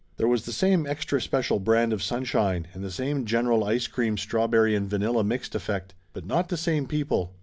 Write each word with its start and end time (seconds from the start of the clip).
There 0.17 0.27
was 0.27 0.45
the 0.45 0.51
same 0.51 0.87
extra 0.87 1.21
special 1.21 1.59
brand 1.59 1.93
of 1.93 2.01
sunshine, 2.01 2.65
and 2.73 2.83
the 2.83 2.89
same 2.89 3.23
general 3.23 3.63
ice 3.63 3.85
cream 3.85 4.17
strawberry 4.17 4.75
and 4.75 4.89
vanilla 4.89 5.23
mixed 5.23 5.53
effect. 5.53 5.93
But 6.11 6.25
not 6.25 6.49
the 6.49 6.57
same 6.57 6.87
people. 6.87 7.35